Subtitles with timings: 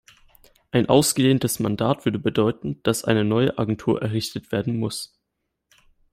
[0.71, 5.13] Ein ausgedehntes Mandat würde bedeuten, dass eine neue Agentur errichtet werden muss.